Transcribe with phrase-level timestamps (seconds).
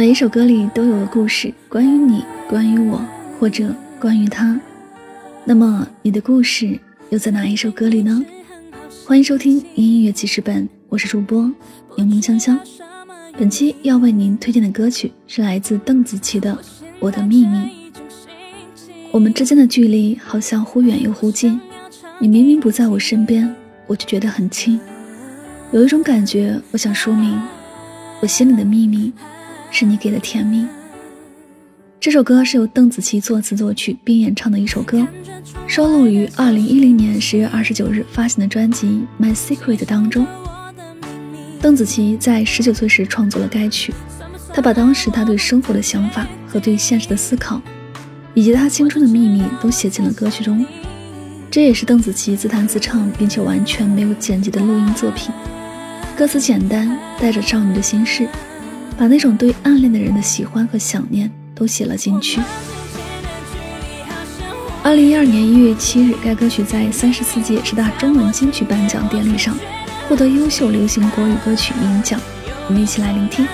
[0.00, 3.04] 每一首歌里都有个故事，关于你，关于我，
[3.38, 4.58] 或者关于他。
[5.44, 6.80] 那么，你的故事
[7.10, 8.24] 又在哪一首歌里呢？
[9.04, 11.42] 欢迎收听音乐记事本，我是主播
[11.96, 12.58] 柠檬香香。
[13.38, 16.50] 本期要为您推荐的歌曲是来自邓紫棋的
[16.98, 17.58] 《我的秘密》。
[19.10, 21.60] 我们之间的距离好像忽远又忽近，
[22.18, 23.54] 你明明不在我身边，
[23.86, 24.80] 我就觉得很亲。
[25.72, 27.38] 有一种感觉，我想说明，
[28.20, 29.12] 我心里的秘密。
[29.70, 30.66] 是你给的甜蜜。
[31.98, 35.06] 这首歌是由邓紫棋作词作曲并演唱的一首歌，
[35.66, 40.26] 收录于二零一零年十月二十九日发行的专辑《My Secret》当中。
[41.60, 43.92] 邓紫棋在十九岁时创作了该曲，
[44.54, 47.60] 她把当时她对生活的想法和对现实的思考，
[48.32, 50.64] 以及她青春的秘密都写进了歌曲中。
[51.50, 55.34] 这也是邓紫棋自弹自唱并且完全没有剪辑的录音作品。
[56.16, 58.26] 歌词简单，带着少女的心事。
[59.00, 62.38] 把那种对暗恋的人的喜欢和想念都写了进去。
[64.82, 69.56] 二零一二年一月七日，该歌曲在三十四届十大中文金曲颁奖典礼上
[70.06, 72.20] 获得优秀流行国语歌曲银奖。
[72.68, 73.46] 我们一起来聆听。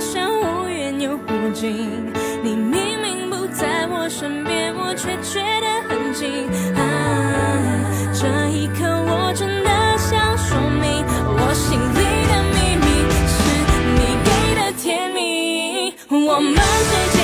[0.00, 2.10] 像无缘又无尽。
[2.42, 6.48] 你明明不在我身边，我却觉得很近。
[6.74, 6.80] 啊，
[8.14, 11.04] 这一刻我真的想说明，
[11.36, 12.00] 我心里
[12.30, 12.86] 的秘密
[13.28, 13.38] 是
[13.94, 16.58] 你给的甜蜜，我们之
[17.12, 17.19] 间。